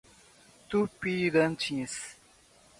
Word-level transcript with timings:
Tupiratins 0.69 1.95